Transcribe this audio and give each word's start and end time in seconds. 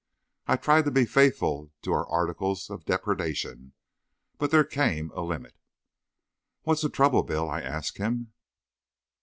I 0.47 0.55
tried 0.55 0.85
to 0.85 0.89
be 0.91 1.05
faithful 1.05 1.71
to 1.83 1.91
our 1.93 2.09
articles 2.09 2.71
of 2.71 2.85
depredation; 2.85 3.73
but 4.39 4.49
there 4.49 4.63
came 4.63 5.11
a 5.13 5.21
limit." 5.21 5.55
"What's 6.63 6.81
the 6.81 6.89
trouble, 6.89 7.21
Bill?" 7.21 7.47
I 7.47 7.61
asks 7.61 7.97
him. 7.97 8.33